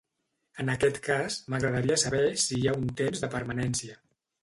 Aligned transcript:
En 0.63 0.71
aquest 0.75 0.97
cas, 1.09 1.37
m'agradaria 1.55 1.99
saber 2.07 2.25
si 2.47 2.61
hi 2.63 2.67
ha 2.73 2.77
un 2.83 2.91
temps 3.05 3.27
de 3.27 3.35
permanència. 3.39 4.05